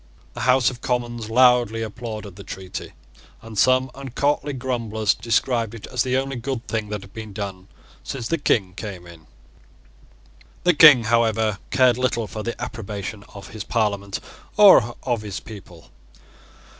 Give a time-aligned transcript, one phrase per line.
[0.33, 2.93] The House of Commons loudly applauded the treaty;
[3.43, 7.67] and some uncourtly grumblers described it as the only good thing that had been done
[8.03, 9.27] since the King came in.
[10.63, 14.19] The King, however, cared little for the approbation of his Parliament
[14.57, 15.91] or of his people.